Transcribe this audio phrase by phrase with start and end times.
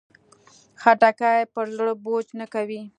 [0.81, 2.81] خټکی پر زړه بوج نه کوي.